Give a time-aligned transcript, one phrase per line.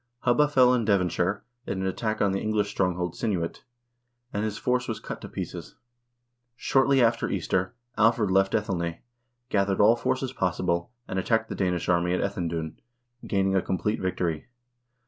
[0.21, 3.61] Hubba fell in Devonshire in an attack on the English strong hold Cynuit,
[4.33, 5.75] and his force was cut to pieces.
[6.55, 9.01] Shortly after Easter, Alfred left Athelney,
[9.49, 12.79] gathered all forces possible, and attacked the Danish army at Ethandun,
[13.27, 14.47] gaining a complete victory.